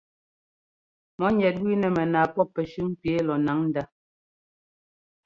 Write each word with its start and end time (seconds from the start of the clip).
Mɔ̌ 1.17 1.29
ŋɛt 1.37 1.55
wú 1.63 1.71
nɛ 1.81 1.87
mɛnaa 1.95 2.27
pɔ́p 2.33 2.47
pɛ́shʉn 2.55 2.87
pi 2.99 3.07
ɛ́ 3.17 3.25
lɔ 3.27 3.35
ńnáŋ 3.41 3.59
ndá. 3.69 3.83